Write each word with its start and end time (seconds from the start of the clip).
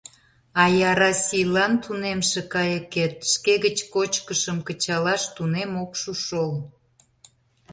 А 0.61 0.63
яра 0.89 1.11
сийлан 1.25 1.73
тунемше 1.83 2.41
кайыкет 2.53 3.15
шке 3.31 3.53
гыч 3.65 3.77
кочкышым 3.93 4.57
кычалаш 4.67 5.23
тунем 5.35 5.71
ок 5.83 5.91
шу 6.01 6.11
шол... 6.25 6.51